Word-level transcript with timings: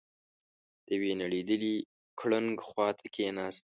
د 0.85 0.87
يوې 0.95 1.11
نړېدلې 1.21 1.75
ګړنګ 2.19 2.53
خواته 2.67 3.07
کېناست. 3.15 3.63